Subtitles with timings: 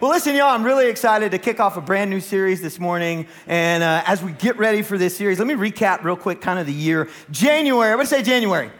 [0.00, 3.26] Well, listen, y'all, I'm really excited to kick off a brand new series this morning.
[3.46, 6.58] And uh, as we get ready for this series, let me recap real quick kind
[6.58, 7.10] of the year.
[7.30, 8.70] January, everybody say January.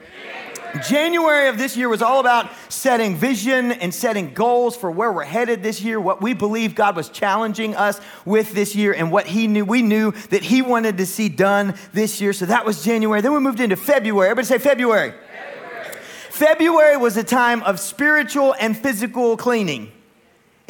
[0.88, 5.25] January of this year was all about setting vision and setting goals for where we're
[5.25, 9.27] headed this year, what we believe God was challenging us with this year, and what
[9.27, 12.33] He knew we knew that He wanted to see done this year.
[12.33, 13.21] So that was January.
[13.21, 14.31] Then we moved into February.
[14.31, 15.13] Everybody say February.
[15.13, 15.97] February,
[16.30, 19.93] February was a time of spiritual and physical cleaning.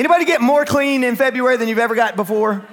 [0.01, 2.64] Anybody get more clean in February than you've ever got before?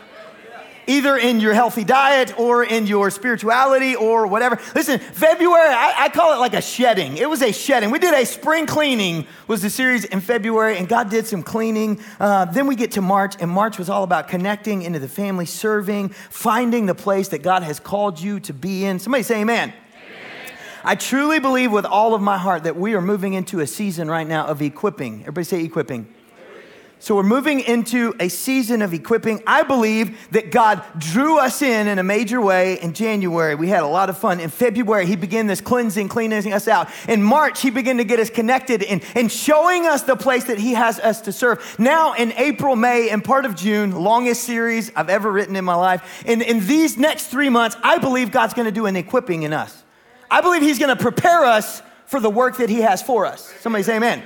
[0.89, 4.57] either in your healthy diet or in your spirituality or whatever.
[4.73, 7.17] Listen, February, I, I, call it like a shedding.
[7.17, 7.91] It was a shedding.
[7.91, 11.99] We did a spring cleaning, was the series in February, and God did some cleaning.
[12.21, 15.45] Uh, then we get to March, and March was all about connecting into the family,
[15.45, 18.99] serving, finding the place that God has called you to be in.
[18.99, 19.73] Somebody say amen.
[20.85, 24.09] I truly believe with all of my heart that we are moving into a season
[24.09, 25.19] right now of equipping.
[25.23, 26.07] Everybody say equipping.
[26.99, 29.43] So we're moving into a season of equipping.
[29.45, 33.53] I believe that God drew us in in a major way in January.
[33.53, 34.39] We had a lot of fun.
[34.39, 36.89] In February, He began this cleansing, cleansing us out.
[37.07, 40.57] In March, He began to get us connected and, and showing us the place that
[40.57, 41.75] He has us to serve.
[41.77, 45.75] Now, in April, May, and part of June, longest series I've ever written in my
[45.75, 46.23] life.
[46.25, 49.53] In, in these next three months, I believe God's going to do an equipping in
[49.53, 49.83] us.
[50.31, 53.53] I believe He's going to prepare us for the work that He has for us.
[53.59, 54.23] Somebody say amen.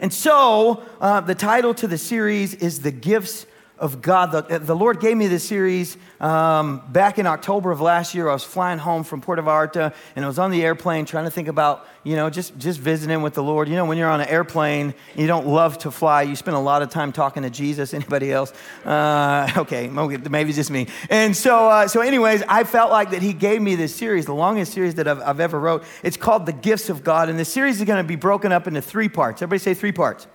[0.00, 3.44] And so, uh, the title to the series is The Gifts
[3.80, 4.30] of God.
[4.32, 8.28] The, the Lord gave me this series um, back in October of last year.
[8.28, 11.30] I was flying home from Puerto Vallarta and I was on the airplane trying to
[11.30, 13.70] think about, you know, just, just visiting with the Lord.
[13.70, 16.60] You know, when you're on an airplane, you don't love to fly, you spend a
[16.60, 17.94] lot of time talking to Jesus.
[18.00, 18.52] Anybody else?
[18.84, 20.86] Uh, okay, maybe it's just me.
[21.08, 24.34] And so, uh, so, anyways, I felt like that He gave me this series, the
[24.34, 25.84] longest series that I've, I've ever wrote.
[26.02, 27.30] It's called The Gifts of God.
[27.30, 29.40] And the series is going to be broken up into three parts.
[29.40, 30.26] Everybody say three parts.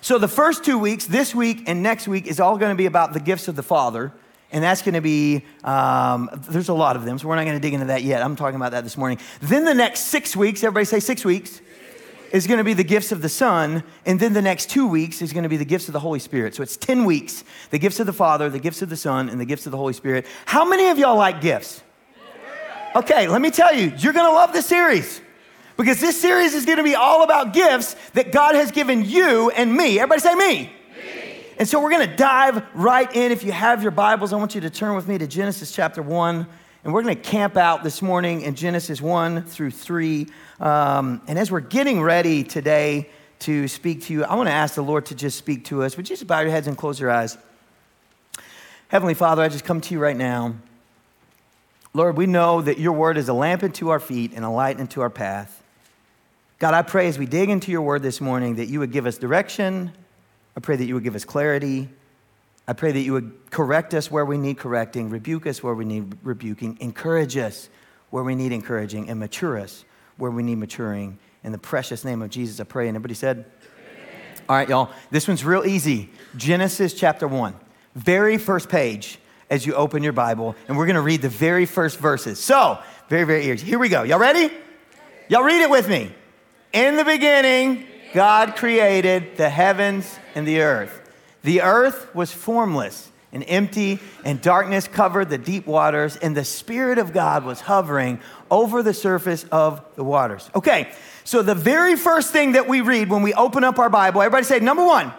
[0.00, 2.86] So, the first two weeks, this week and next week, is all going to be
[2.86, 4.12] about the gifts of the Father.
[4.50, 7.56] And that's going to be, um, there's a lot of them, so we're not going
[7.56, 8.22] to dig into that yet.
[8.22, 9.18] I'm talking about that this morning.
[9.40, 11.60] Then the next six weeks, everybody say six weeks,
[12.32, 13.82] is going to be the gifts of the Son.
[14.06, 16.18] And then the next two weeks is going to be the gifts of the Holy
[16.18, 16.54] Spirit.
[16.54, 19.40] So it's 10 weeks the gifts of the Father, the gifts of the Son, and
[19.40, 20.26] the gifts of the Holy Spirit.
[20.46, 21.82] How many of y'all like gifts?
[22.96, 25.20] Okay, let me tell you, you're going to love this series
[25.78, 29.50] because this series is going to be all about gifts that God has given you
[29.50, 30.00] and me.
[30.00, 30.64] Everybody say me.
[30.64, 30.70] me.
[31.56, 33.30] And so we're going to dive right in.
[33.30, 36.02] If you have your Bibles, I want you to turn with me to Genesis chapter
[36.02, 36.46] 1.
[36.82, 40.26] And we're going to camp out this morning in Genesis 1 through 3.
[40.58, 43.08] Um, and as we're getting ready today
[43.40, 45.96] to speak to you, I want to ask the Lord to just speak to us.
[45.96, 47.38] Would you just bow your heads and close your eyes?
[48.88, 50.56] Heavenly Father, I just come to you right now.
[51.94, 54.80] Lord, we know that your word is a lamp unto our feet and a light
[54.80, 55.57] unto our path.
[56.58, 59.06] God, I pray as we dig into your word this morning that you would give
[59.06, 59.92] us direction.
[60.56, 61.88] I pray that you would give us clarity.
[62.66, 65.84] I pray that you would correct us where we need correcting, rebuke us where we
[65.84, 67.68] need rebuking, encourage us
[68.10, 69.84] where we need encouraging, and mature us
[70.16, 71.20] where we need maturing.
[71.44, 72.88] In the precious name of Jesus, I pray.
[72.88, 74.42] And everybody said, Amen.
[74.48, 76.10] All right, y'all, this one's real easy.
[76.36, 77.54] Genesis chapter 1,
[77.94, 81.66] very first page as you open your Bible, and we're going to read the very
[81.66, 82.40] first verses.
[82.40, 83.64] So, very, very easy.
[83.64, 84.02] Here we go.
[84.02, 84.52] Y'all ready?
[85.28, 86.12] Y'all read it with me.
[86.72, 91.10] In the beginning, God created the heavens and the earth.
[91.42, 96.98] The earth was formless and empty, and darkness covered the deep waters, and the Spirit
[96.98, 98.20] of God was hovering
[98.50, 100.48] over the surface of the waters.
[100.54, 100.90] Okay,
[101.24, 104.44] so the very first thing that we read when we open up our Bible, everybody
[104.44, 105.12] say, number one.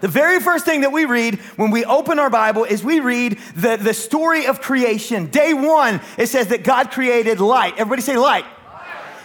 [0.00, 3.38] The very first thing that we read when we open our Bible is we read
[3.54, 5.26] the, the story of creation.
[5.26, 7.74] Day one, it says that God created light.
[7.74, 8.44] Everybody say light.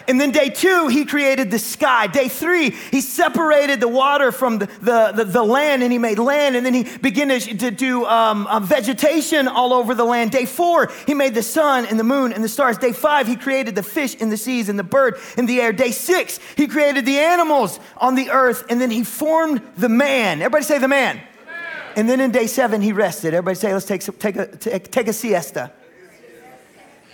[0.07, 2.07] And then day two, he created the sky.
[2.07, 6.17] Day three, he separated the water from the, the, the, the land and he made
[6.17, 6.55] land.
[6.55, 10.31] And then he began to, to do um, uh, vegetation all over the land.
[10.31, 12.77] Day four, he made the sun and the moon and the stars.
[12.77, 15.73] Day five, he created the fish in the seas and the bird in the air.
[15.73, 18.65] Day six, he created the animals on the earth.
[18.69, 20.41] And then he formed the man.
[20.41, 21.17] Everybody say the man.
[21.17, 21.93] The man.
[21.97, 23.33] And then in day seven, he rested.
[23.33, 25.73] Everybody say, let's take, take, a, take, take a siesta.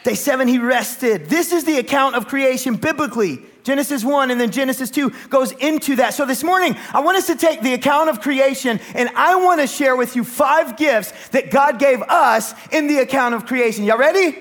[0.03, 1.27] Day seven, he rested.
[1.27, 3.41] This is the account of creation biblically.
[3.63, 6.13] Genesis 1 and then Genesis 2 goes into that.
[6.13, 9.61] So this morning, I want us to take the account of creation and I want
[9.61, 13.85] to share with you five gifts that God gave us in the account of creation.
[13.85, 14.37] Y'all ready?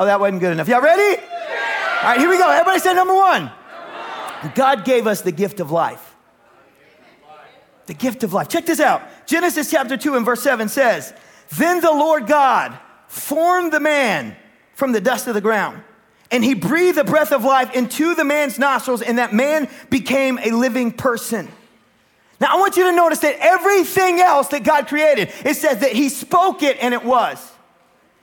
[0.00, 0.66] Oh, that wasn't good enough.
[0.66, 1.22] Y'all ready?
[1.22, 2.50] All right, here we go.
[2.50, 3.52] Everybody say number one.
[4.54, 6.16] God gave us the gift of life.
[7.86, 8.48] The gift of life.
[8.48, 9.02] Check this out.
[9.26, 11.12] Genesis chapter 2 and verse 7 says,
[11.56, 12.76] Then the Lord God
[13.06, 14.36] formed the man
[14.80, 15.80] from the dust of the ground.
[16.32, 20.38] And he breathed the breath of life into the man's nostrils, and that man became
[20.38, 21.48] a living person.
[22.40, 25.92] Now, I want you to notice that everything else that God created, it says that
[25.92, 27.52] He spoke it and it was.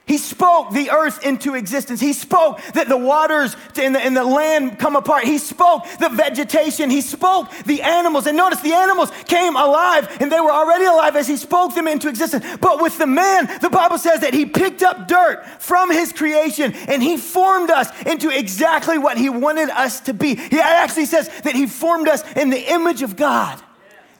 [0.07, 1.99] He spoke the earth into existence.
[1.99, 5.25] He spoke that the waters and the, and the, land come apart.
[5.25, 6.89] He spoke the vegetation.
[6.89, 8.25] He spoke the animals.
[8.25, 11.89] And notice the animals came alive and they were already alive as he spoke them
[11.89, 12.45] into existence.
[12.61, 16.73] But with the man, the Bible says that he picked up dirt from his creation
[16.87, 20.35] and he formed us into exactly what he wanted us to be.
[20.35, 23.61] He actually says that he formed us in the image of God.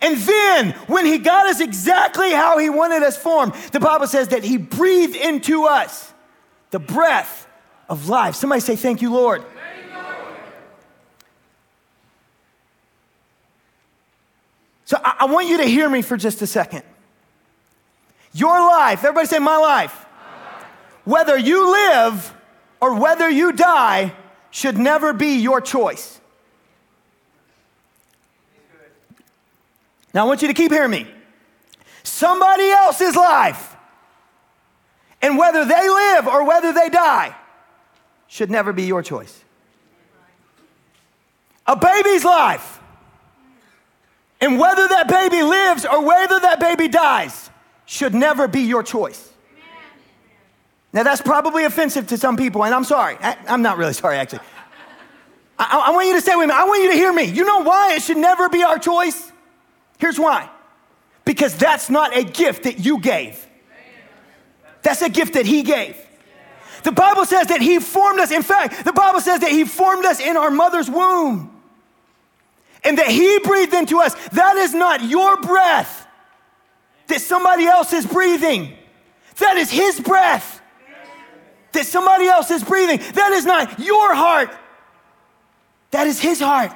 [0.02, 4.28] And then, when he got us exactly how he wanted us formed, the Bible says
[4.30, 6.14] that he breathed into us
[6.70, 7.48] the breath
[7.90, 8.36] of life.
[8.36, 9.44] Somebody say, Thank you, Lord.
[14.86, 16.82] So I, I, want you to hear me for just a second.
[18.32, 20.06] Your life, everybody say, My life.
[20.06, 20.66] My life.
[21.04, 22.34] Whether you live
[22.80, 24.14] or whether you die
[24.50, 26.22] should never be your choice.
[30.14, 31.08] Now, I want you to keep hearing me.
[32.04, 33.76] Somebody else's life,
[35.22, 37.36] and whether they live or whether they die,
[38.28, 39.44] should never be your choice.
[41.66, 42.80] A baby's life,
[44.40, 47.50] and whether that baby lives or whether that baby dies,
[47.86, 49.34] should never be your choice.
[50.94, 53.18] Now, that's probably offensive to some people, and I'm sorry.
[53.20, 54.40] I, am not really sorry, actually.
[55.60, 56.56] I, I want you to stay with me.
[56.56, 57.24] I want you to hear me.
[57.24, 59.32] You know why it should never be our choice?
[59.98, 60.50] Here's why
[61.26, 63.46] because that's not a gift that you gave,
[64.82, 65.98] that's a gift that He gave.
[66.84, 68.32] The Bible says that He formed us.
[68.32, 71.62] In fact, the Bible says that He formed us in our mother's womb
[72.84, 74.14] and that He breathed into us.
[74.30, 76.08] That is not your breath
[77.08, 78.74] that somebody else is breathing,
[79.38, 80.62] that is His breath
[81.78, 83.00] that somebody else is breathing.
[83.14, 84.50] That is not your heart,
[85.92, 86.72] that is His heart.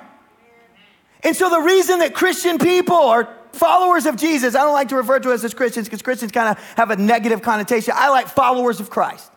[1.23, 4.95] And so the reason that Christian people are followers of Jesus, I don't like to
[4.95, 7.93] refer to us as Christians because Christians kind of have a negative connotation.
[7.95, 9.31] I like followers of Christ.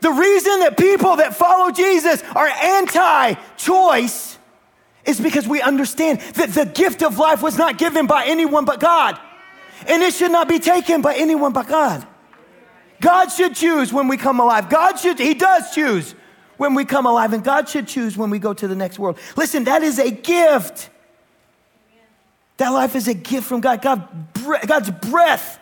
[0.00, 4.36] The reason that people that follow Jesus are anti choice
[5.04, 8.80] is because we understand that the gift of life was not given by anyone but
[8.80, 9.18] God.
[9.86, 12.06] And it should not be taken by anyone but God.
[13.00, 14.68] God should choose when we come alive.
[14.68, 16.14] God should, He does choose
[16.62, 19.18] when we come alive, and God should choose when we go to the next world.
[19.36, 20.90] Listen, that is a gift.
[22.58, 23.82] That life is a gift from God.
[23.82, 24.08] God
[24.64, 25.58] God's breath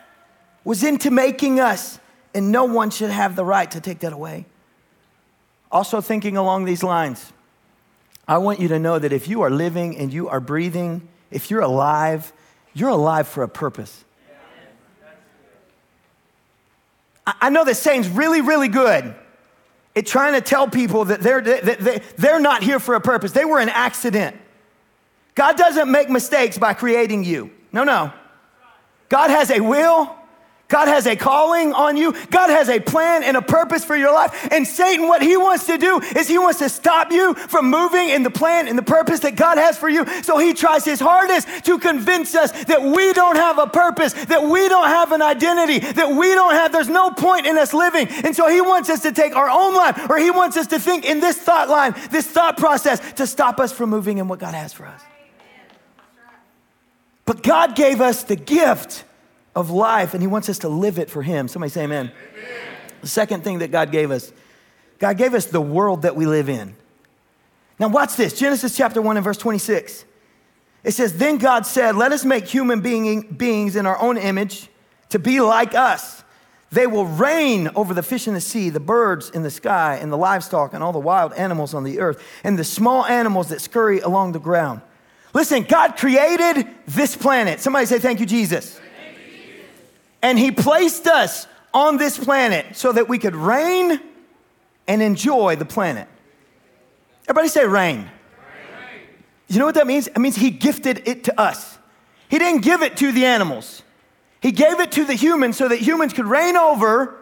[0.63, 1.99] was into making us,
[2.35, 4.45] and no one should have the right to take that away.
[5.71, 7.33] Also, thinking along these lines,
[8.27, 11.49] I want you to know that if you are living and you are breathing, if
[11.49, 12.31] you're alive,
[12.75, 14.05] you're alive for a purpose.
[17.25, 19.15] I know this saying's really, really good
[19.93, 23.31] it trying to tell people that they're, that they're not here for a purpose.
[23.31, 24.37] They were an accident.
[25.35, 27.51] God doesn't make mistakes by creating you.
[27.71, 28.11] No, no.
[29.09, 30.15] God has a will,
[30.71, 32.13] God has a calling on you.
[32.29, 34.47] God has a plan and a purpose for your life.
[34.51, 38.07] And Satan, what he wants to do is he wants to stop you from moving
[38.07, 40.05] in the plan and the purpose that God has for you.
[40.23, 44.43] So he tries his hardest to convince us that we don't have a purpose, that
[44.43, 48.07] we don't have an identity, that we don't have, there's no point in us living.
[48.23, 50.79] And so he wants us to take our own life, or he wants us to
[50.79, 54.39] think in this thought line, this thought process to stop us from moving in what
[54.39, 55.01] God has for us.
[57.25, 59.03] But God gave us the gift
[59.55, 61.47] of life, and He wants us to live it for Him.
[61.47, 62.11] Somebody say amen.
[62.11, 62.77] amen.
[63.01, 64.31] The second thing that God gave us
[65.01, 66.75] God gave us the world that we live in.
[67.79, 70.05] Now, watch this Genesis chapter 1 and verse 26.
[70.83, 74.69] It says, Then God said, Let us make human being, beings in our own image
[75.09, 76.23] to be like us.
[76.71, 80.11] They will reign over the fish in the sea, the birds in the sky, and
[80.11, 83.59] the livestock, and all the wild animals on the earth, and the small animals that
[83.59, 84.81] scurry along the ground.
[85.33, 87.59] Listen, God created this planet.
[87.59, 88.79] Somebody say, Thank you, Jesus.
[90.21, 93.99] And He placed us on this planet so that we could reign
[94.87, 96.07] and enjoy the planet.
[97.27, 98.09] Everybody say reign.
[99.47, 100.07] You know what that means?
[100.07, 101.77] It means He gifted it to us.
[102.29, 103.83] He didn't give it to the animals,
[104.41, 107.17] He gave it to the humans so that humans could reign over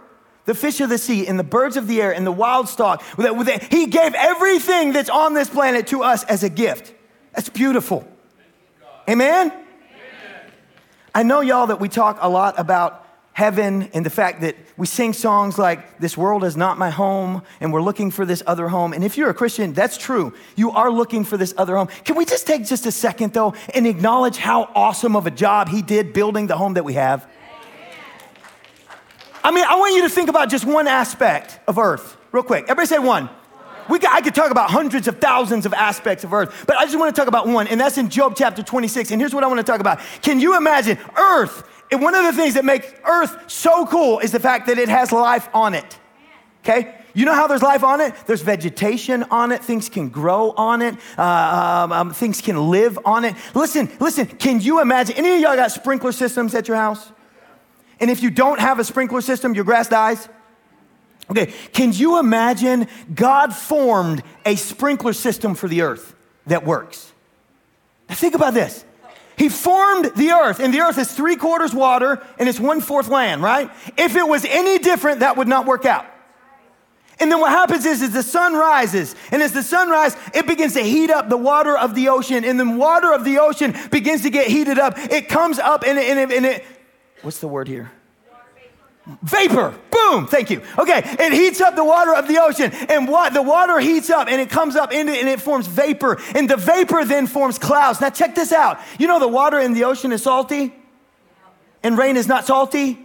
[0.46, 3.03] the fish of the sea and the birds of the air and the wild stock.
[3.70, 6.94] He gave everything that's on this planet to us as a gift.
[7.34, 8.08] That's beautiful.
[9.08, 9.53] Amen?
[11.13, 14.86] I know, y'all, that we talk a lot about heaven and the fact that we
[14.86, 18.68] sing songs like, This world is not my home, and we're looking for this other
[18.68, 18.94] home.
[18.94, 20.34] And if you're a Christian, that's true.
[20.56, 21.88] You are looking for this other home.
[22.04, 25.70] Can we just take just a second, though, and acknowledge how awesome of a job
[25.70, 27.30] he did building the home that we have?
[29.44, 32.63] I mean, I want you to think about just one aspect of earth, real quick.
[32.63, 33.30] Everybody say one.
[33.89, 36.98] We I could talk about hundreds of thousands of aspects of earth, but I just
[36.98, 39.12] want to talk about one, and that's in Job chapter 26.
[39.12, 40.00] And here's what I want to talk about.
[40.22, 41.63] Can you imagine earth?
[41.91, 44.89] And one of the things that makes earth so cool is the fact that it
[44.89, 46.00] has life on it.
[46.63, 46.96] Okay?
[47.13, 48.13] You know how there's life on it?
[48.27, 49.63] There's vegetation on it.
[49.63, 50.96] Things can grow on it.
[51.17, 51.24] Uh,
[51.84, 53.36] um, um, things can live on it.
[53.55, 55.15] Listen, listen, can you imagine?
[55.17, 57.12] Any of y'all got sprinkler systems at your house?
[58.00, 60.29] And if you don't have a sprinkler system, your grass dies?
[61.29, 66.15] Okay, can you imagine God formed a sprinkler system for the earth
[66.48, 67.12] that works?
[68.07, 68.83] Now think about this.
[69.38, 73.07] He formed the earth, and the earth is three quarters water and it's one fourth
[73.07, 73.71] land, right?
[73.98, 76.05] If it was any different, that would not work out.
[77.21, 80.48] And then what happens is, is the sun rises, and as the sun rises, it
[80.48, 83.75] begins to heat up the water of the ocean, and then water of the ocean
[83.91, 84.98] begins to get heated up.
[84.98, 86.65] It comes up, and it, and it, and it
[87.21, 87.91] what's the word here?
[89.24, 89.74] Vapor.
[89.92, 90.28] Boom.
[90.28, 90.62] Thank you.
[90.78, 91.01] Okay.
[91.04, 92.72] It heats up the water of the ocean.
[92.89, 96.20] And what the water heats up and it comes up into and it forms vapor.
[96.36, 98.01] And the vapor then forms clouds.
[98.01, 98.80] Now check this out.
[98.98, 100.74] You know the water in the ocean is salty?
[101.84, 103.00] And rain is not salty?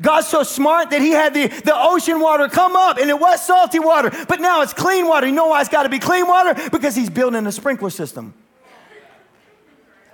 [0.00, 3.44] God's so smart that he had the, the ocean water come up and it was
[3.44, 5.26] salty water, but now it's clean water.
[5.26, 6.54] You know why it's got to be clean water?
[6.70, 8.34] Because he's building a sprinkler system.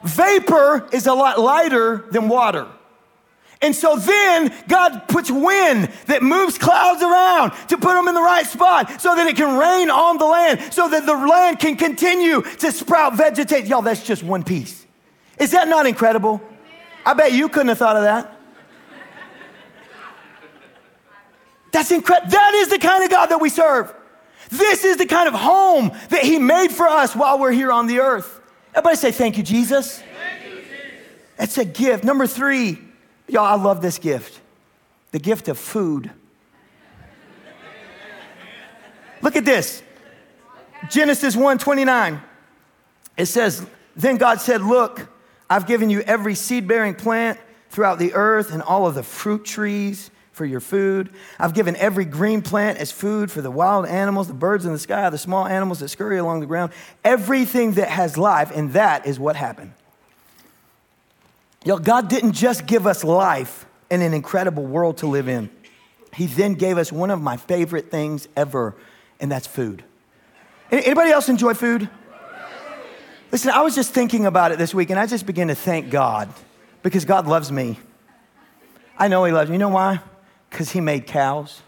[0.03, 2.67] Vapor is a lot lighter than water.
[3.65, 8.21] And so then God puts wind that moves clouds around to put them in the
[8.21, 11.75] right spot so that it can rain on the land, so that the land can
[11.75, 13.67] continue to sprout vegetation.
[13.67, 14.85] Y'all, that's just one piece.
[15.39, 16.43] Is that not incredible?
[17.07, 18.39] I bet you couldn't have thought of that.
[21.73, 22.33] That's incredible.
[22.33, 23.95] That is the kind of God that we serve.
[24.51, 27.87] This is the kind of home that He made for us while we're here on
[27.87, 28.43] the earth.
[28.75, 30.01] Everybody say, Thank you, Jesus.
[30.01, 30.71] Thank you, Jesus.
[31.39, 32.05] That's a gift.
[32.05, 32.84] Number three,
[33.29, 34.41] y'all, I love this gift
[35.13, 36.11] the gift of food.
[39.23, 39.83] Look at this
[40.91, 42.21] Genesis 1 29.
[43.17, 43.65] It says,
[43.97, 45.09] Then God said, Look,
[45.49, 47.39] I've given you every seed bearing plant
[47.71, 51.11] throughout the earth and all of the fruit trees for your food.
[51.39, 54.79] I've given every green plant as food for the wild animals, the birds in the
[54.79, 56.73] sky, the small animals that scurry along the ground,
[57.05, 59.73] everything that has life, and that is what happened.
[61.65, 65.49] Yo, God didn't just give us life and an incredible world to live in.
[66.13, 68.77] He then gave us one of my favorite things ever,
[69.19, 69.83] and that's food.
[70.71, 71.89] Anybody else enjoy food?
[73.33, 75.91] Listen, I was just thinking about it this week, and I just began to thank
[75.91, 76.29] God
[76.83, 77.79] because God loves me.
[78.99, 79.55] I know He loves me.
[79.55, 80.01] You know why?
[80.51, 81.63] Because he made cows.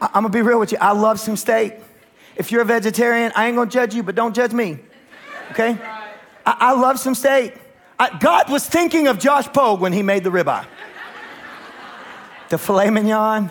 [0.00, 0.78] I, I'm gonna be real with you.
[0.80, 1.74] I love some steak.
[2.36, 4.78] If you're a vegetarian, I ain't gonna judge you, but don't judge me.
[5.50, 5.78] Okay?
[6.46, 7.54] I, I love some steak.
[7.98, 10.66] I, God was thinking of Josh Pogue when he made the ribeye,
[12.48, 13.50] the filet mignon.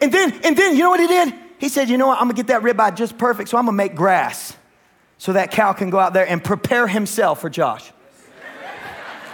[0.00, 1.34] And then, and then, you know what he did?
[1.58, 2.18] He said, You know what?
[2.18, 4.56] I'm gonna get that ribeye just perfect, so I'm gonna make grass
[5.18, 7.92] so that cow can go out there and prepare himself for Josh.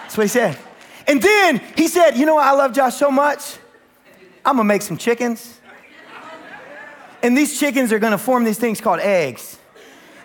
[0.03, 0.59] That's what he said.
[1.07, 2.47] And then he said, You know what?
[2.47, 3.57] I love Josh so much.
[4.45, 5.59] I'm gonna make some chickens.
[7.23, 9.58] And these chickens are gonna form these things called eggs.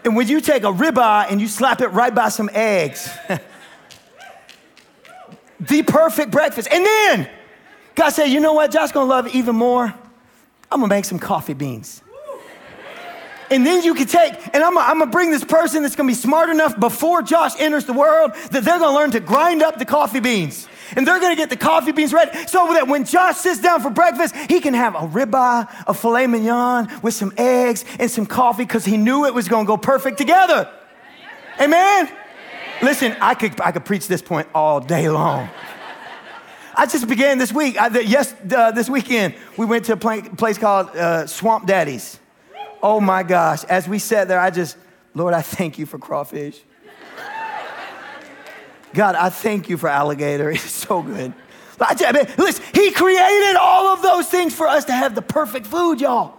[0.03, 3.09] And when you take a ribeye and you slap it right by some eggs,
[5.59, 6.67] the perfect breakfast.
[6.71, 7.29] And then
[7.95, 8.71] God said, You know what?
[8.71, 9.85] Josh's gonna love it even more.
[9.85, 12.01] I'm gonna make some coffee beans.
[13.51, 16.15] And then you can take, and I'm, I'm gonna bring this person that's gonna be
[16.15, 19.85] smart enough before Josh enters the world that they're gonna learn to grind up the
[19.85, 23.61] coffee beans and they're gonna get the coffee beans ready so that when Josh sits
[23.61, 28.09] down for breakfast, he can have a ribeye, a filet mignon with some eggs and
[28.09, 30.69] some coffee because he knew it was gonna go perfect together.
[31.59, 32.09] Amen?
[32.81, 35.49] Listen, I could, I could preach this point all day long.
[36.75, 37.79] I just began this week.
[37.79, 42.19] I, the, yes, uh, this weekend we went to a place called uh, Swamp Daddies.
[42.81, 43.63] Oh my gosh!
[43.65, 44.75] As we sat there, I just,
[45.13, 46.59] Lord, I thank you for crawfish.
[48.93, 50.51] God, I thank you for alligator.
[50.53, 51.33] It's so good.
[51.79, 55.65] I mean, listen, he created all of those things for us to have the perfect
[55.65, 56.37] food, y'all.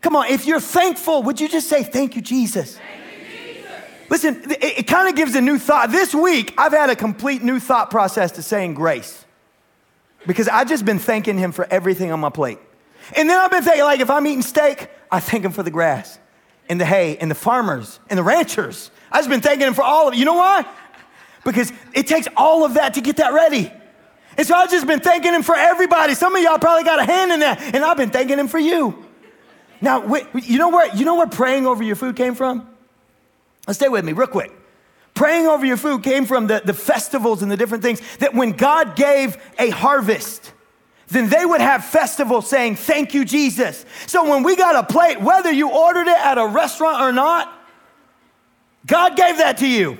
[0.00, 2.78] Come on, if you're thankful, would you just say, Thank you, Jesus?
[2.78, 3.72] Thank you, Jesus.
[4.08, 5.90] Listen, it, it kind of gives a new thought.
[5.90, 9.24] This week, I've had a complete new thought process to saying grace
[10.26, 12.58] because I've just been thanking Him for everything on my plate.
[13.16, 15.70] And then I've been thinking, like, if I'm eating steak, I thank Him for the
[15.70, 16.18] grass
[16.68, 18.90] and the hay and the farmers and the ranchers.
[19.10, 20.18] I've just been thanking Him for all of it.
[20.18, 20.64] You know why?
[21.48, 23.72] Because it takes all of that to get that ready.
[24.36, 26.14] And so I've just been thanking him for everybody.
[26.14, 28.58] Some of y'all probably got a hand in that, and I've been thanking him for
[28.58, 29.04] you.
[29.80, 32.68] Now, you know where you know where praying over your food came from?
[33.70, 34.52] Stay with me real quick.
[35.14, 38.52] Praying over your food came from the, the festivals and the different things that when
[38.52, 40.52] God gave a harvest,
[41.08, 43.84] then they would have festivals saying, Thank you, Jesus.
[44.06, 47.52] So when we got a plate, whether you ordered it at a restaurant or not,
[48.86, 49.98] God gave that to you.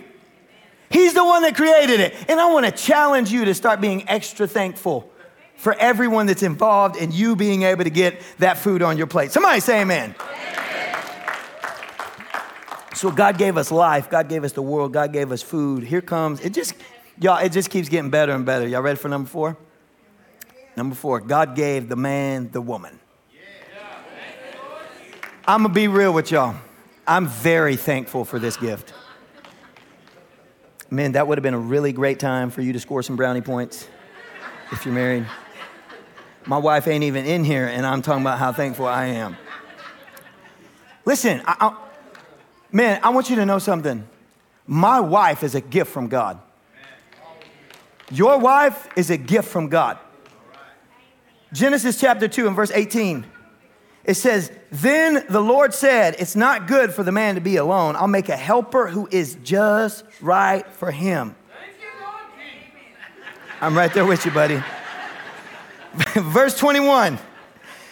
[0.90, 2.14] He's the one that created it.
[2.28, 5.10] And I want to challenge you to start being extra thankful
[5.56, 9.32] for everyone that's involved in you being able to get that food on your plate.
[9.32, 10.14] Somebody say amen.
[12.94, 15.84] So God gave us life, God gave us the world, God gave us food.
[15.84, 16.74] Here comes, it just,
[17.20, 18.66] y'all, it just keeps getting better and better.
[18.66, 19.56] Y'all ready for number four?
[20.76, 22.98] Number four, God gave the man the woman.
[25.46, 26.56] I'm gonna be real with y'all.
[27.06, 28.92] I'm very thankful for this gift.
[30.90, 33.42] Man, that would have been a really great time for you to score some brownie
[33.42, 33.86] points
[34.72, 35.26] if you're married.
[36.46, 39.36] My wife ain't even in here, and I'm talking about how thankful I am.
[41.04, 41.76] Listen, I, I,
[42.72, 44.08] man, I want you to know something.
[44.66, 46.40] My wife is a gift from God.
[48.10, 49.98] Your wife is a gift from God.
[51.52, 53.26] Genesis chapter 2 and verse 18.
[54.08, 57.94] It says, Then the Lord said, It's not good for the man to be alone.
[57.94, 61.36] I'll make a helper who is just right for him.
[63.60, 64.62] I'm right there with you, buddy.
[66.14, 67.18] verse 21.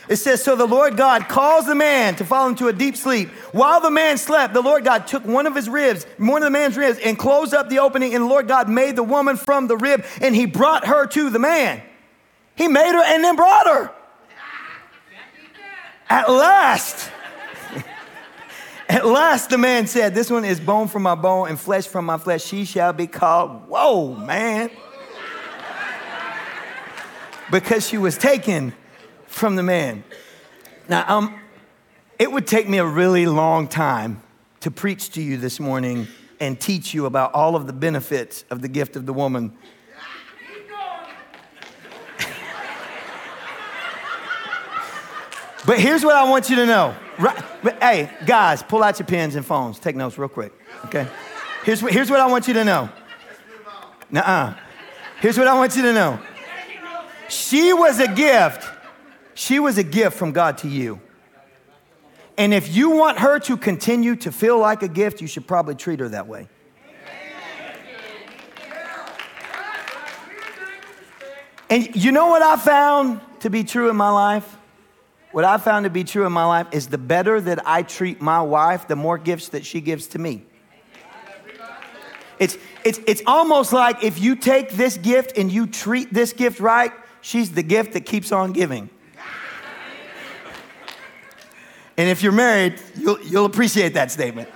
[0.09, 3.29] It says, So the Lord God calls the man to fall into a deep sleep.
[3.53, 6.51] While the man slept, the Lord God took one of his ribs, one of the
[6.51, 8.15] man's ribs, and closed up the opening.
[8.15, 11.29] And the Lord God made the woman from the rib, and he brought her to
[11.29, 11.83] the man.
[12.55, 13.93] He made her and then brought her.
[16.09, 17.11] At last,
[18.89, 22.07] at last, the man said, This one is bone from my bone and flesh from
[22.07, 22.45] my flesh.
[22.45, 24.71] She shall be called, whoa, man.
[27.51, 28.73] because she was taken
[29.27, 30.05] from the man.
[30.89, 31.41] Now, um,
[32.19, 34.23] it would take me a really long time
[34.61, 36.07] to preach to you this morning
[36.41, 39.57] and teach you about all of the benefits of the gift of the woman
[45.67, 46.95] But here's what I want you to know.
[47.19, 49.79] Right, but hey, guys, pull out your pens and phones.
[49.79, 50.53] Take notes real quick,
[50.85, 51.09] okay?
[51.65, 52.89] Here's what, here's what I want you to know.
[54.11, 54.55] Nuh-uh.
[55.21, 56.21] Here's what I want you to know.
[57.29, 58.65] She was a gift.
[59.35, 61.01] She was a gift from God to you.
[62.39, 65.75] And if you want her to continue to feel like a gift, you should probably
[65.75, 66.49] treat her that way.
[71.69, 74.56] And you know what I found to be true in my life?
[75.33, 78.21] What I found to be true in my life is the better that I treat
[78.21, 80.45] my wife, the more gifts that she gives to me.
[82.39, 86.61] It's, it's, it's almost like if you take this gift and you treat this gift
[86.61, 88.91] right, she's the gift that keeps on giving.
[91.99, 94.51] And if you're married, you'll, you'll appreciate that statement.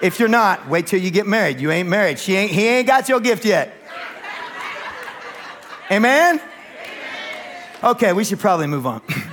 [0.00, 1.60] If you're not, wait till you get married.
[1.60, 2.20] You ain't married.
[2.20, 3.74] She ain't, he ain't got your gift yet.
[5.90, 6.40] Amen?
[7.82, 9.02] Okay, we should probably move on.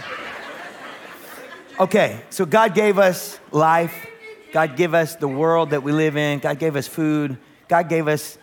[1.78, 4.08] Okay, so God gave us life.
[4.54, 6.40] God gave us the world that we live in.
[6.40, 7.38] God gave us food.
[7.68, 8.38] God gave us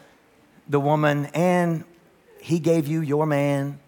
[0.68, 1.85] the woman, and
[2.42, 3.81] He gave you your man.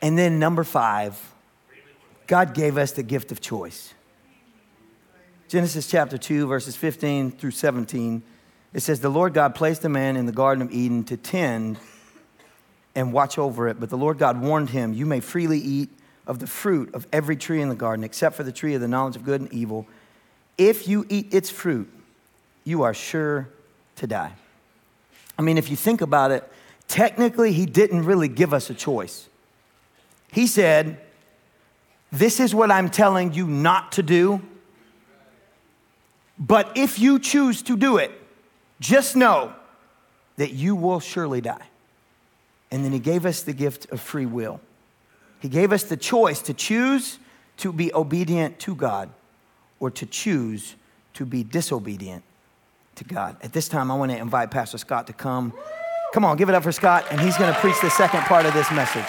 [0.00, 1.34] And then, number five,
[2.28, 3.92] God gave us the gift of choice.
[5.48, 8.22] Genesis chapter 2, verses 15 through 17,
[8.72, 11.76] it says, The Lord God placed a man in the Garden of Eden to tend
[12.94, 13.80] and watch over it.
[13.80, 15.90] But the Lord God warned him, You may freely eat
[16.26, 18.88] of the fruit of every tree in the garden, except for the tree of the
[18.88, 19.86] knowledge of good and evil.
[20.56, 21.90] If you eat its fruit,
[22.64, 23.48] you are sure
[23.96, 24.32] to die.
[25.38, 26.50] I mean, if you think about it,
[26.88, 29.28] technically, he didn't really give us a choice.
[30.32, 31.00] He said,
[32.10, 34.40] This is what I'm telling you not to do.
[36.38, 38.10] But if you choose to do it,
[38.80, 39.52] just know
[40.36, 41.66] that you will surely die.
[42.70, 44.60] And then he gave us the gift of free will.
[45.44, 47.18] He gave us the choice to choose
[47.58, 49.10] to be obedient to God
[49.78, 50.74] or to choose
[51.12, 52.24] to be disobedient
[52.94, 53.36] to God.
[53.42, 55.52] At this time, I want to invite Pastor Scott to come.
[56.14, 58.46] Come on, give it up for Scott, and he's going to preach the second part
[58.46, 59.04] of this message.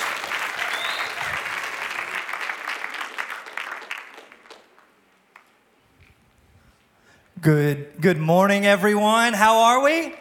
[7.39, 9.32] Good, good morning, everyone.
[9.32, 10.15] How are we?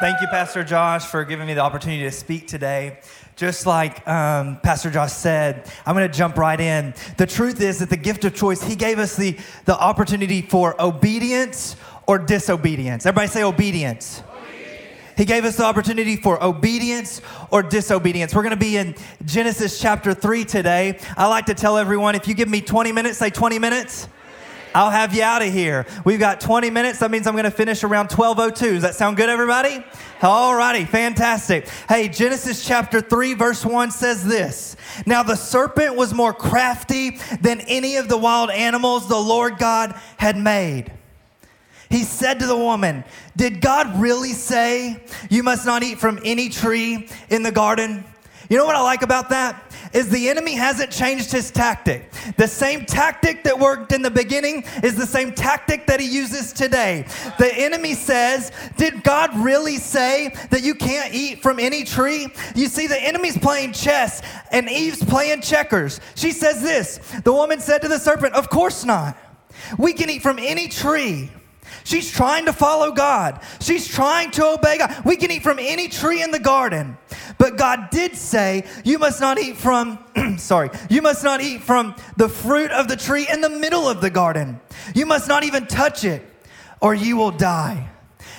[0.00, 3.00] Thank you, Pastor Josh, for giving me the opportunity to speak today
[3.34, 6.92] just like um, Pastor Josh said, I'm going to jump right in.
[7.16, 10.80] The truth is that the gift of choice, he gave us the, the opportunity for
[10.80, 13.06] obedience or disobedience.
[13.06, 14.22] Everybody say obedience.
[15.16, 18.34] He gave us the opportunity for obedience or disobedience.
[18.34, 20.98] We're going to be in Genesis chapter 3 today.
[21.16, 24.08] I like to tell everyone if you give me 20 minutes, say 20 minutes.
[24.74, 25.86] I'll have you out of here.
[26.04, 26.98] We've got 20 minutes.
[26.98, 28.58] That means I'm going to finish around 12:02.
[28.58, 29.84] Does that sound good, everybody?
[30.22, 31.68] All righty, fantastic.
[31.88, 34.76] Hey, Genesis chapter 3, verse 1 says this
[35.06, 39.94] Now the serpent was more crafty than any of the wild animals the Lord God
[40.16, 40.92] had made.
[41.90, 43.04] He said to the woman,
[43.36, 48.04] Did God really say you must not eat from any tree in the garden?
[48.48, 49.64] You know what I like about that?
[49.92, 52.10] Is the enemy hasn't changed his tactic.
[52.36, 56.52] The same tactic that worked in the beginning is the same tactic that he uses
[56.52, 57.06] today.
[57.38, 62.28] The enemy says, Did God really say that you can't eat from any tree?
[62.54, 66.00] You see, the enemy's playing chess and Eve's playing checkers.
[66.14, 69.16] She says this The woman said to the serpent, Of course not.
[69.78, 71.30] We can eat from any tree.
[71.84, 73.40] She's trying to follow God.
[73.60, 74.94] She's trying to obey God.
[75.04, 76.98] We can eat from any tree in the garden.
[77.38, 79.98] But God did say, You must not eat from,
[80.38, 84.00] sorry, you must not eat from the fruit of the tree in the middle of
[84.00, 84.60] the garden.
[84.94, 86.22] You must not even touch it,
[86.80, 87.88] or you will die.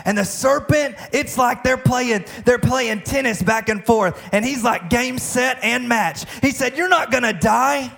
[0.05, 4.21] And the serpent, it's like they're playing, they're playing tennis back and forth.
[4.31, 6.25] And he's like game, set, and match.
[6.41, 7.95] He said, You're not gonna die.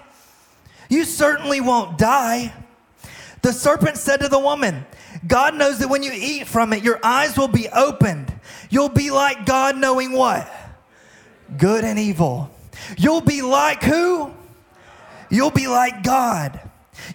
[0.90, 2.54] You certainly won't die.
[3.42, 4.86] The serpent said to the woman,
[5.26, 8.32] God knows that when you eat from it, your eyes will be opened.
[8.70, 10.52] You'll be like God, knowing what?
[11.58, 12.50] Good and evil.
[12.98, 14.32] You'll be like who?
[15.30, 16.60] You'll be like God.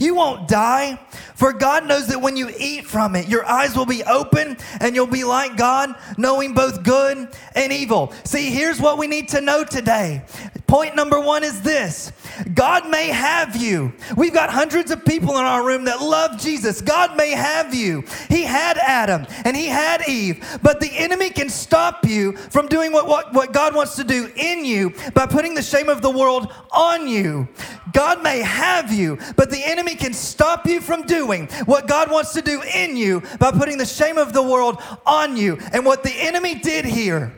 [0.00, 0.98] You won't die,
[1.34, 4.94] for God knows that when you eat from it, your eyes will be open and
[4.94, 8.12] you'll be like God, knowing both good and evil.
[8.24, 10.24] See, here's what we need to know today.
[10.66, 12.12] Point number one is this
[12.54, 13.92] God may have you.
[14.16, 16.80] We've got hundreds of people in our room that love Jesus.
[16.80, 18.04] God may have you.
[18.28, 22.92] He had Adam and he had Eve, but the enemy can stop you from doing
[22.92, 26.10] what, what, what God wants to do in you by putting the shame of the
[26.10, 27.48] world on you.
[27.92, 32.32] God may have you, but the enemy can stop you from doing what God wants
[32.34, 35.58] to do in you by putting the shame of the world on you.
[35.72, 37.32] And what the enemy did here,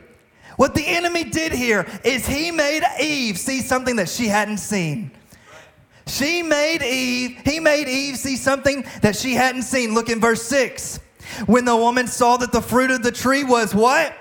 [0.59, 5.09] what the enemy did here is he made Eve see something that she hadn't seen.
[6.05, 9.93] She made Eve, he made Eve see something that she hadn't seen.
[9.93, 10.99] Look in verse 6.
[11.45, 14.13] When the woman saw that the fruit of the tree was what?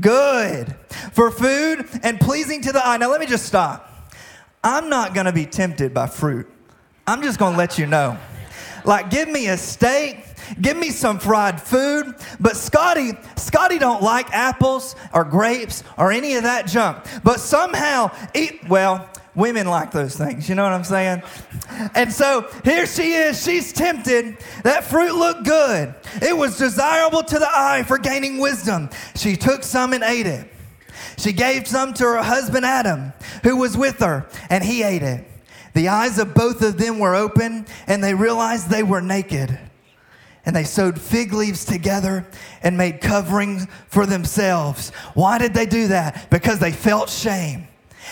[0.00, 0.74] Good
[1.12, 2.96] for food and pleasing to the eye.
[2.96, 3.88] Now, let me just stop.
[4.64, 6.50] I'm not going to be tempted by fruit.
[7.06, 8.18] I'm just going to let you know.
[8.84, 10.24] Like, give me a steak,
[10.60, 12.14] give me some fried food.
[12.40, 17.04] But Scotty, Scotty don't like apples or grapes or any of that junk.
[17.22, 19.08] But somehow, eat well.
[19.34, 21.22] Women like those things, you know what I'm saying?
[21.94, 24.36] And so here she is, she's tempted.
[24.62, 25.94] That fruit looked good.
[26.20, 28.90] It was desirable to the eye for gaining wisdom.
[29.16, 30.52] She took some and ate it.
[31.16, 35.24] She gave some to her husband Adam, who was with her, and he ate it.
[35.74, 39.58] The eyes of both of them were open, and they realized they were naked.
[40.44, 42.26] And they sewed fig leaves together
[42.62, 44.90] and made coverings for themselves.
[45.14, 46.30] Why did they do that?
[46.30, 47.68] Because they felt shame.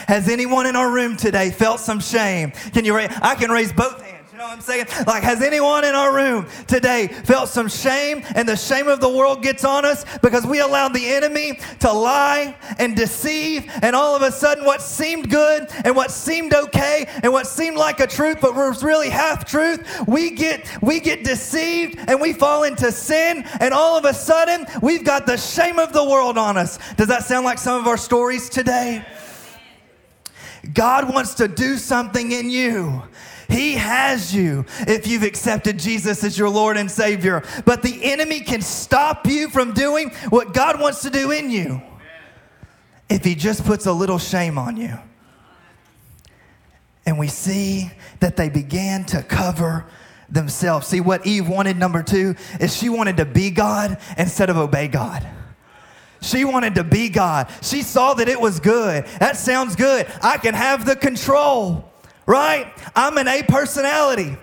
[0.07, 2.53] Has anyone in our room today felt some shame?
[2.73, 2.97] Can you?
[2.97, 4.87] I can raise both hands know what I'm saying?
[5.07, 9.09] Like, has anyone in our room today felt some shame and the shame of the
[9.09, 14.16] world gets on us because we allowed the enemy to lie and deceive, and all
[14.16, 18.07] of a sudden, what seemed good and what seemed okay and what seemed like a
[18.07, 22.90] truth but was really half truth, we get we get deceived and we fall into
[22.90, 26.79] sin, and all of a sudden, we've got the shame of the world on us.
[26.94, 29.05] Does that sound like some of our stories today?
[30.72, 33.03] God wants to do something in you.
[33.51, 37.43] He has you if you've accepted Jesus as your Lord and Savior.
[37.65, 41.83] But the enemy can stop you from doing what God wants to do in you
[43.09, 44.97] if he just puts a little shame on you.
[47.05, 49.87] And we see that they began to cover
[50.29, 50.87] themselves.
[50.87, 54.87] See, what Eve wanted, number two, is she wanted to be God instead of obey
[54.87, 55.27] God.
[56.23, 57.51] She wanted to be God.
[57.63, 59.07] She saw that it was good.
[59.19, 60.07] That sounds good.
[60.23, 61.89] I can have the control
[62.31, 62.73] right?
[62.95, 64.37] I'm an A personality.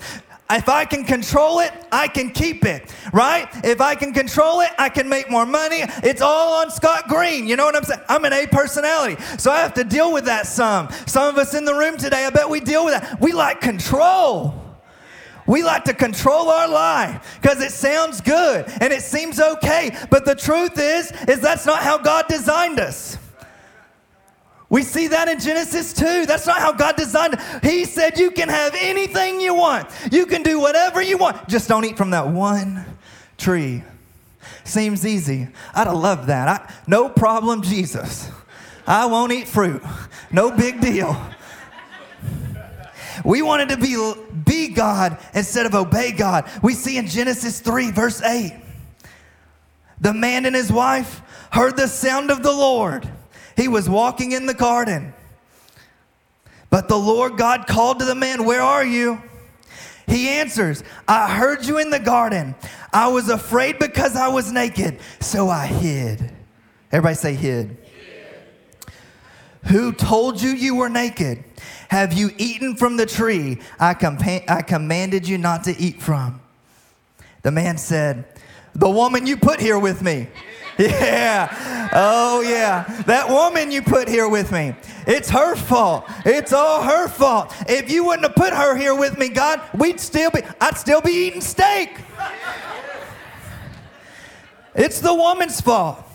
[0.50, 3.48] If I can control it, I can keep it, right?
[3.66, 5.84] If I can control it, I can make more money.
[6.04, 7.48] It's all on Scott Green.
[7.48, 8.02] You know what I'm saying?
[8.10, 9.22] I'm an A personality.
[9.38, 10.90] So I have to deal with that some.
[11.06, 13.22] Some of us in the room today, I bet we deal with that.
[13.22, 14.54] We like control.
[15.48, 19.98] We like to control our life because it sounds good and it seems okay.
[20.10, 23.18] But the truth is, is that's not how God designed us.
[24.70, 26.26] We see that in Genesis 2.
[26.26, 27.40] That's not how God designed it.
[27.64, 31.48] He said, You can have anything you want, you can do whatever you want.
[31.48, 32.86] Just don't eat from that one
[33.38, 33.84] tree.
[34.64, 35.48] Seems easy.
[35.74, 36.48] I'd have loved that.
[36.48, 38.30] I, no problem, Jesus.
[38.86, 39.82] I won't eat fruit.
[40.32, 41.20] No big deal.
[43.24, 44.14] We wanted to be,
[44.46, 46.50] be God instead of obey God.
[46.62, 48.54] We see in Genesis 3, verse 8,
[50.00, 53.10] the man and his wife heard the sound of the Lord.
[53.58, 55.14] He was walking in the garden.
[56.70, 59.22] But the Lord God called to the man, Where are you?
[60.06, 62.56] He answers, I heard you in the garden.
[62.94, 66.32] I was afraid because I was naked, so I hid.
[66.94, 67.78] Everybody say, hid.
[69.66, 71.44] Who told you you were naked?
[71.90, 76.40] Have you eaten from the tree I, compa- I commanded you not to eat from?
[77.44, 78.26] The man said,
[78.74, 80.28] The woman you put here with me.
[80.80, 81.90] Yeah.
[81.94, 82.84] Oh, yeah.
[83.08, 84.76] That woman you put here with me.
[85.08, 86.06] It's her fault.
[86.26, 87.54] It's all her fault.
[87.68, 91.02] If you wouldn't have put her here with me, God, we'd still be, I'd still
[91.02, 91.98] be eating steak.
[94.76, 96.07] It's the woman's fault.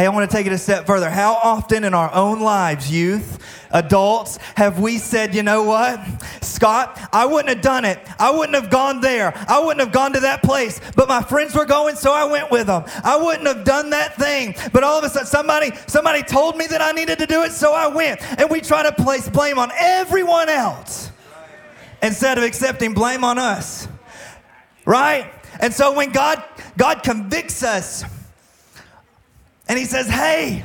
[0.00, 1.10] Hey, I want to take it a step further.
[1.10, 3.38] How often in our own lives, youth,
[3.70, 6.00] adults, have we said, you know what,
[6.40, 7.98] Scott, I wouldn't have done it.
[8.18, 9.34] I wouldn't have gone there.
[9.46, 10.80] I wouldn't have gone to that place.
[10.96, 12.84] But my friends were going, so I went with them.
[13.04, 14.54] I wouldn't have done that thing.
[14.72, 17.52] But all of a sudden, somebody, somebody told me that I needed to do it,
[17.52, 18.22] so I went.
[18.40, 21.12] And we try to place blame on everyone else
[22.02, 23.86] instead of accepting blame on us.
[24.86, 25.30] Right?
[25.60, 26.42] And so when God
[26.78, 28.02] God convicts us,
[29.70, 30.64] and he says, Hey,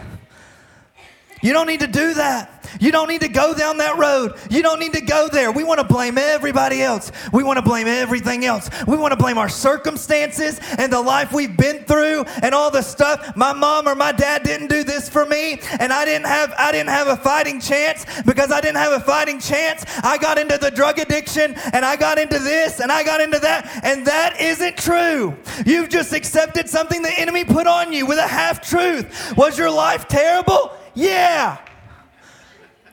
[1.45, 2.49] you don't need to do that.
[2.79, 4.33] You don't need to go down that road.
[4.49, 5.51] You don't need to go there.
[5.51, 7.11] We want to blame everybody else.
[7.31, 8.67] We want to blame everything else.
[8.87, 12.81] We want to blame our circumstances and the life we've been through and all the
[12.81, 13.35] stuff.
[13.35, 16.71] My mom or my dad didn't do this for me and I didn't have I
[16.71, 19.85] didn't have a fighting chance because I didn't have a fighting chance.
[20.03, 23.37] I got into the drug addiction and I got into this and I got into
[23.37, 25.37] that and that isn't true.
[25.63, 29.37] You've just accepted something the enemy put on you with a half truth.
[29.37, 30.71] Was your life terrible?
[30.95, 31.57] Yeah.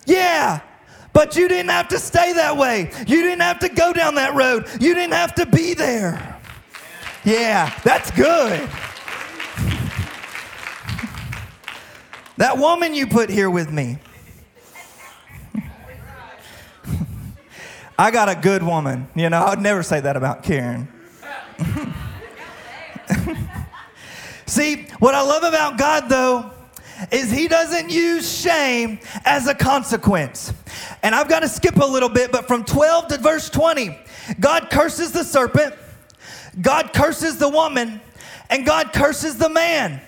[0.05, 0.61] Yeah.
[1.13, 2.91] But you didn't have to stay that way.
[3.07, 4.67] You didn't have to go down that road.
[4.81, 6.41] You didn't have to be there.
[7.25, 8.69] Yeah, that's good.
[12.39, 13.99] That woman you put here with me.
[17.99, 19.07] I got a good woman.
[19.15, 20.89] You know, I'd never say that about Karen.
[24.47, 26.51] See, what I love about God, though,
[27.11, 30.53] is he doesn't use shame as a consequence.
[31.03, 33.99] And I've got to skip a little bit, but from 12 to verse 20,
[34.39, 35.75] God curses the serpent,
[36.61, 38.01] God curses the woman,
[38.51, 40.01] and God curses the man.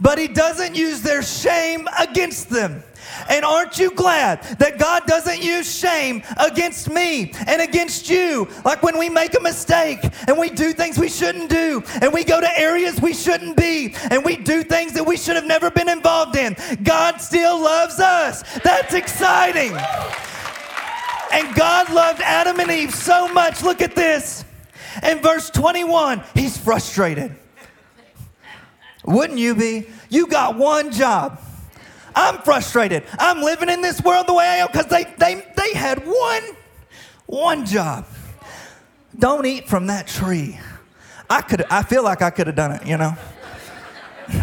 [0.00, 2.82] But he doesn't use their shame against them.
[3.28, 8.48] And aren't you glad that God doesn't use shame against me and against you?
[8.64, 12.24] Like when we make a mistake and we do things we shouldn't do and we
[12.24, 15.70] go to areas we shouldn't be and we do things that we should have never
[15.70, 16.56] been involved in.
[16.82, 18.42] God still loves us.
[18.60, 19.76] That's exciting.
[21.32, 23.62] And God loved Adam and Eve so much.
[23.62, 24.44] Look at this.
[25.02, 27.34] In verse 21, he's frustrated.
[29.04, 29.88] Wouldn't you be?
[30.10, 31.40] You got one job.
[32.14, 33.04] I'm frustrated.
[33.18, 36.42] I'm living in this world the way I am because they, they, they had one,
[37.26, 38.06] one job.
[39.18, 40.58] Don't eat from that tree.
[41.28, 43.16] I could I feel like I could have done it, you know.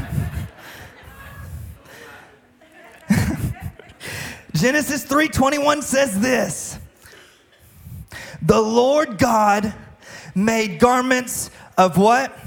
[4.53, 6.79] Genesis 3:21 says this.
[8.41, 9.73] The Lord God
[10.34, 12.38] made garments of what?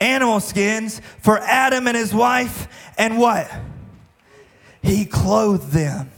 [0.00, 3.50] Animal skins for Adam and his wife and what?
[4.82, 6.10] He clothed them.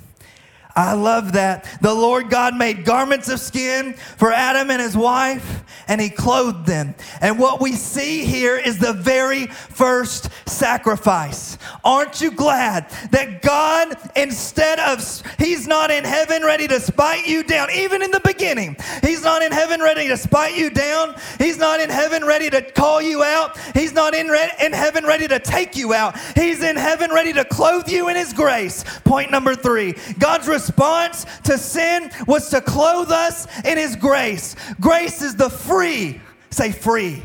[0.76, 1.66] I love that.
[1.80, 6.66] The Lord God made garments of skin for Adam and his wife, and he clothed
[6.66, 6.94] them.
[7.22, 11.56] And what we see here is the very first sacrifice.
[11.82, 15.02] Aren't you glad that God, instead of,
[15.38, 19.40] he's not in heaven ready to spite you down, even in the beginning, he's not
[19.40, 21.14] in heaven ready to spite you down.
[21.38, 23.56] He's not in heaven ready to call you out.
[23.74, 26.18] He's not in, re- in heaven ready to take you out.
[26.34, 28.84] He's in heaven ready to clothe you in his grace.
[29.04, 34.56] Point number three God's response to sin was to clothe us in His grace.
[34.80, 37.22] Grace is the free, say free,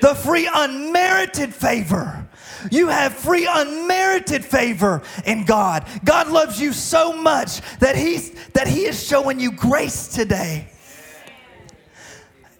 [0.00, 2.28] the free unmerited favor.
[2.70, 5.86] You have free unmerited favor in God.
[6.04, 10.68] God loves you so much that He's that He is showing you grace today.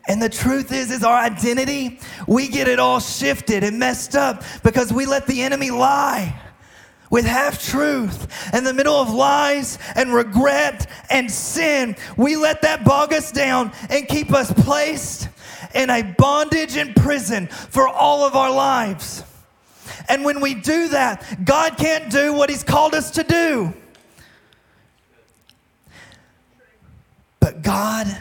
[0.09, 4.45] And the truth is, is our identity, we get it all shifted and messed up
[4.63, 6.41] because we let the enemy lie
[7.17, 11.97] with half truth in the middle of lies and regret and sin.
[12.19, 15.31] We let that bog us down and keep us placed
[15.75, 19.25] in a bondage and prison for all of our lives.
[20.11, 23.73] And when we do that, God can't do what He's called us to do.
[27.41, 28.15] But God,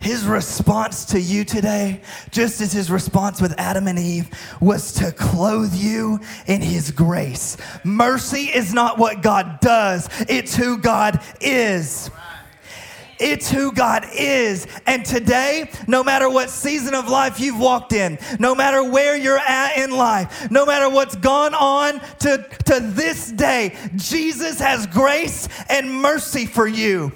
[0.00, 4.28] his response to you today, just as his response with Adam and Eve,
[4.60, 7.58] was to clothe you in his grace.
[7.84, 12.10] Mercy is not what God does, it's who God is.
[13.22, 14.66] It's who God is.
[14.86, 19.36] And today, no matter what season of life you've walked in, no matter where you're
[19.36, 25.50] at in life, no matter what's gone on to, to this day, Jesus has grace
[25.68, 27.12] and mercy for you.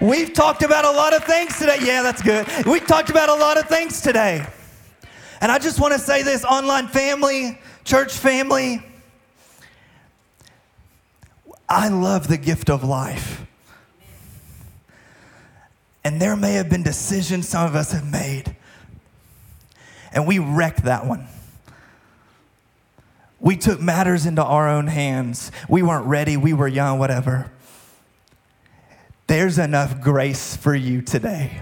[0.00, 1.78] We've talked about a lot of things today.
[1.80, 2.46] Yeah, that's good.
[2.66, 4.46] We've talked about a lot of things today.
[5.40, 8.82] And I just want to say this online family, church family,
[11.68, 13.44] I love the gift of life.
[16.04, 18.54] And there may have been decisions some of us have made,
[20.12, 21.26] and we wrecked that one.
[23.40, 25.50] We took matters into our own hands.
[25.68, 27.50] We weren't ready, we were young, whatever.
[29.26, 31.60] There's enough grace for you today.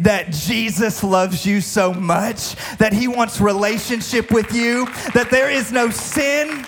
[0.00, 5.70] That Jesus loves you so much, that he wants relationship with you, that there is
[5.70, 6.64] no sin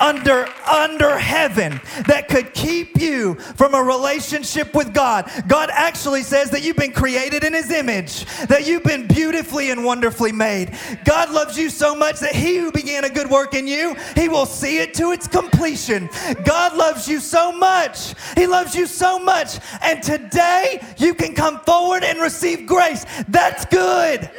[0.00, 5.30] under under heaven that could keep you from a relationship with God.
[5.46, 9.84] God actually says that you've been created in his image, that you've been beautifully and
[9.84, 10.76] wonderfully made.
[11.04, 14.28] God loves you so much that he who began a good work in you, he
[14.28, 16.08] will see it to its completion.
[16.44, 18.14] God loves you so much.
[18.36, 19.58] He loves you so much.
[19.82, 23.04] And today you can come forward and receive grace.
[23.28, 24.30] That's good.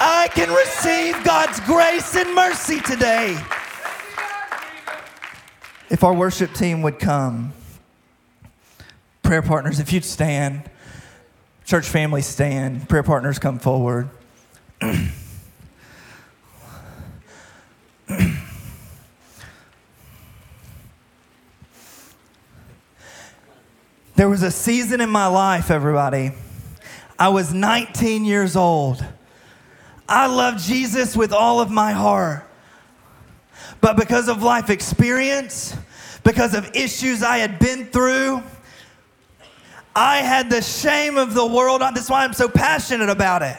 [0.00, 3.36] I can receive God's grace and mercy today
[5.90, 7.52] if our worship team would come,
[9.22, 10.62] prayer partners, if you'd stand,
[11.64, 14.08] church family stand, prayer partners come forward.
[24.16, 26.32] there was a season in my life, everybody.
[27.18, 29.04] I was 19 years old.
[30.08, 32.47] I loved Jesus with all of my heart.
[33.80, 35.76] But because of life experience,
[36.24, 38.42] because of issues I had been through,
[39.94, 41.80] I had the shame of the world.
[41.80, 43.56] That's why I'm so passionate about it.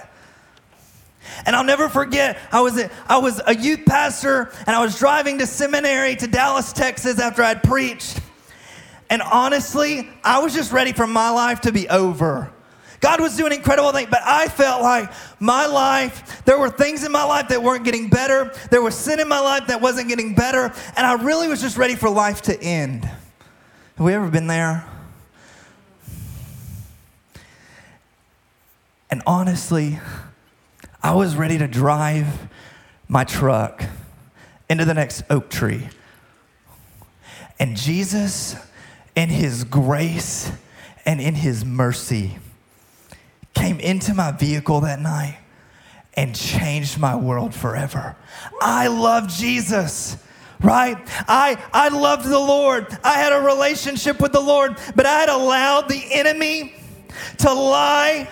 [1.46, 4.98] And I'll never forget, I was, a, I was a youth pastor and I was
[4.98, 8.20] driving to seminary to Dallas, Texas after I'd preached.
[9.10, 12.52] And honestly, I was just ready for my life to be over.
[13.00, 17.12] God was doing incredible things, but I felt like my life, there were things in
[17.12, 18.54] my life that weren't getting better.
[18.72, 20.74] There was sin in my life that wasn't getting better.
[20.98, 23.06] And I really was just ready for life to end.
[23.06, 24.86] Have we ever been there?
[29.10, 30.00] And honestly,
[31.02, 32.48] I was ready to drive
[33.08, 33.84] my truck
[34.70, 35.88] into the next oak tree.
[37.60, 38.56] And Jesus,
[39.16, 40.52] in his grace
[41.06, 42.38] and in his mercy,
[43.60, 45.38] came into my vehicle that night
[46.14, 48.16] and changed my world forever.
[48.62, 50.18] I love Jesus
[50.62, 50.98] right?
[51.26, 52.86] I, I loved the Lord.
[53.02, 56.76] I had a relationship with the Lord, but I had allowed the enemy
[57.38, 58.28] to lie.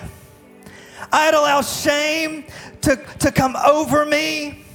[1.10, 2.44] I had allowed shame
[2.82, 4.66] to, to come over me.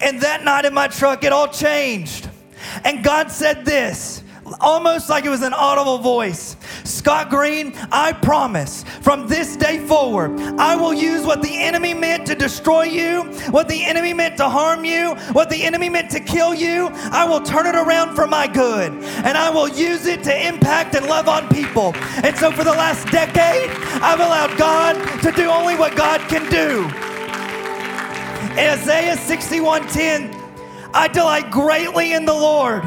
[0.00, 2.30] And that night in my truck, it all changed.
[2.84, 4.22] And God said this
[4.60, 6.56] almost like it was an audible voice.
[6.84, 12.26] Scott Green, I promise from this day forward, I will use what the enemy meant
[12.26, 16.20] to destroy you, what the enemy meant to harm you, what the enemy meant to
[16.20, 16.88] kill you.
[17.12, 20.94] I will turn it around for my good and I will use it to impact
[20.94, 21.92] and love on people.
[22.22, 23.70] And so for the last decade,
[24.02, 26.86] I've allowed God to do only what God can do.
[28.58, 30.34] Isaiah 61:10,
[30.92, 32.82] I delight greatly in the Lord.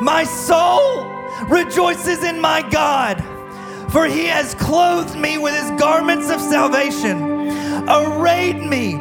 [0.00, 1.04] My soul
[1.48, 3.22] rejoices in my God,
[3.92, 7.22] for he has clothed me with his garments of salvation,
[7.86, 8.94] arrayed me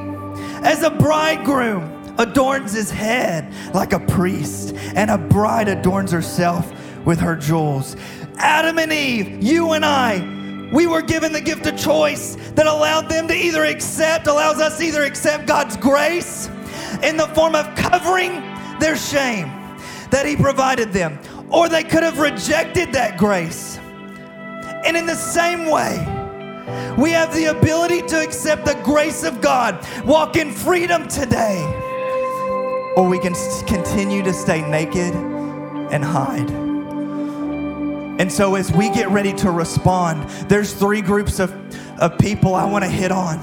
[0.62, 6.70] as a bridegroom adorns his head like a priest, and a bride adorns herself
[7.06, 7.96] with her jewels.
[8.36, 13.08] Adam and Eve, you and I, we were given the gift of choice that allowed
[13.08, 16.50] them to either accept, allows us either accept God's grace
[17.02, 18.34] in the form of covering
[18.80, 19.59] their shame
[20.12, 21.20] that He provided them,
[21.50, 23.78] or they could have rejected that grace.
[24.86, 25.98] And in the same way,
[26.98, 31.62] we have the ability to accept the grace of God, walk in freedom today,
[32.96, 33.34] or we can
[33.66, 35.14] continue to stay naked
[35.92, 36.50] and hide.
[38.20, 41.54] And so, as we get ready to respond, there's three groups of,
[42.00, 43.40] of people I want to hit on.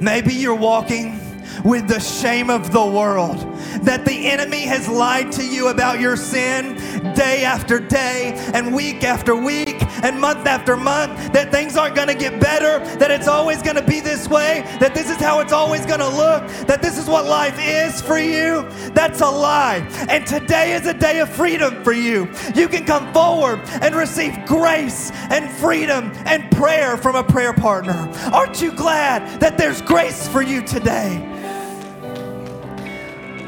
[0.00, 1.20] Maybe you're walking
[1.62, 3.38] with the shame of the world.
[3.82, 6.76] That the enemy has lied to you about your sin
[7.14, 12.08] day after day and week after week and month after month that things aren't going
[12.08, 15.40] to get better, that it's always going to be this way, that this is how
[15.40, 19.30] it's always going to look, that this is what life is for you, that's a
[19.30, 19.86] lie.
[20.08, 22.30] And today is a day of freedom for you.
[22.54, 28.10] You can come forward and receive grace and freedom and prayer from a prayer partner.
[28.32, 31.30] Aren't you glad that there's grace for you today?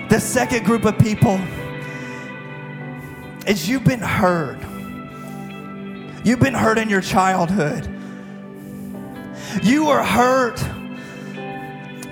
[0.08, 1.40] The second group of people
[3.46, 4.58] is you've been hurt.
[6.24, 7.88] You've been hurt in your childhood.
[9.62, 10.64] You were hurt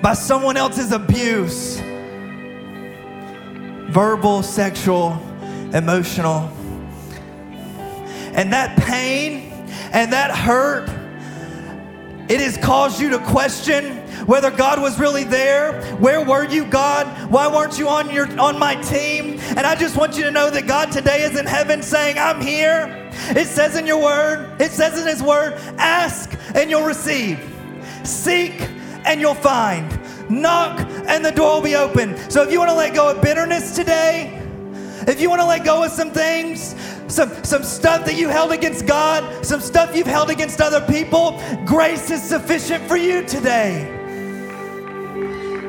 [0.01, 1.81] by someone else's abuse
[3.89, 5.13] verbal, sexual,
[5.73, 6.51] emotional.
[8.33, 9.51] And that pain
[9.93, 10.89] and that hurt,
[12.29, 15.81] it has caused you to question whether God was really there.
[15.95, 17.31] Where were you, God?
[17.31, 19.39] Why weren't you on your on my team?
[19.39, 22.41] And I just want you to know that God today is in heaven saying, I'm
[22.41, 23.09] here.
[23.29, 27.39] It says in your word, it says in his word, ask and you'll receive.
[28.03, 28.69] Seek
[29.05, 29.99] and you'll find.
[30.29, 32.17] Knock and the door will be open.
[32.29, 34.41] So if you want to let go of bitterness today,
[35.07, 36.75] if you want to let go of some things,
[37.07, 41.39] some, some stuff that you held against God, some stuff you've held against other people,
[41.65, 44.04] grace is sufficient for you today.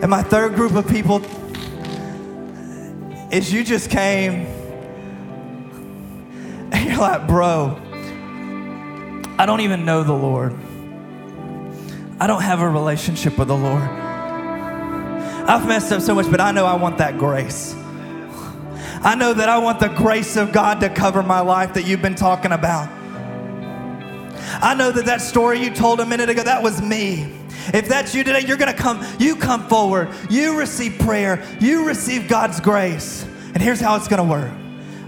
[0.02, 1.22] And my third group of people
[3.32, 4.46] is you just came
[6.72, 7.80] and you're like, bro,
[9.38, 10.54] I don't even know the Lord.
[12.20, 13.82] I don't have a relationship with the Lord.
[13.82, 17.74] I've messed up so much, but I know I want that grace.
[19.02, 22.02] I know that I want the grace of God to cover my life that you've
[22.02, 22.88] been talking about.
[24.62, 27.35] I know that that story you told a minute ago, that was me.
[27.74, 31.86] If that's you today, you're going to come, you come forward, you receive prayer, you
[31.86, 33.24] receive God's grace.
[33.54, 34.52] And here's how it's going to work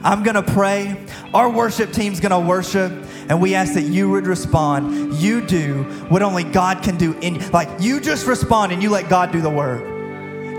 [0.03, 0.97] I'm going to pray,
[1.35, 2.93] our worship team's going to worship,
[3.29, 5.15] and we ask that you would respond.
[5.15, 9.09] You do what only God can do in like you just respond and you let
[9.09, 9.83] God do the work.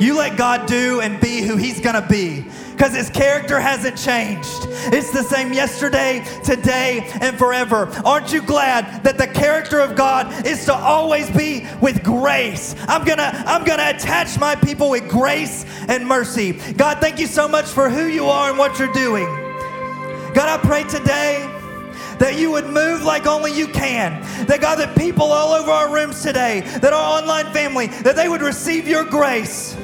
[0.01, 2.45] You let God do and be who He's gonna be
[2.79, 4.65] because His character hasn't changed.
[4.93, 7.91] It's the same yesterday, today, and forever.
[8.05, 12.75] Aren't you glad that the character of God is to always be with grace?
[12.87, 16.53] I'm gonna, I'm gonna attach my people with grace and mercy.
[16.53, 19.25] God, thank you so much for who you are and what you're doing.
[20.33, 21.53] God, I pray today
[22.19, 24.21] that you would move like only you can.
[24.45, 28.29] That God, that people all over our rooms today, that our online family, that they
[28.29, 29.75] would receive your grace.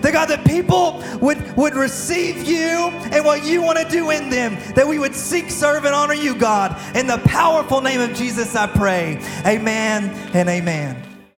[0.00, 4.30] That God, that people would, would receive you and what you want to do in
[4.30, 4.56] them.
[4.74, 6.76] That we would seek, serve, and honor you, God.
[6.96, 9.20] In the powerful name of Jesus, I pray.
[9.46, 11.17] Amen and amen.